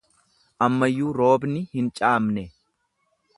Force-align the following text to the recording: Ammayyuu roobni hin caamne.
Ammayyuu 0.67 1.11
roobni 1.17 1.61
hin 1.75 1.93
caamne. 2.01 2.47